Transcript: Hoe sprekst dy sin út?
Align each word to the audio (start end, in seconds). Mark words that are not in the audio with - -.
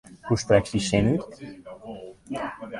Hoe 0.27 0.39
sprekst 0.43 0.73
dy 0.75 0.81
sin 0.87 1.07
út? 1.13 1.25